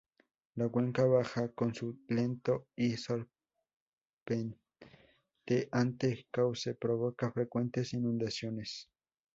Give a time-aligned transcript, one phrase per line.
[0.55, 2.95] La cuenca baja con su lento y
[4.25, 4.57] serpenteante
[6.31, 8.89] cauce provoca frecuentes inundaciones.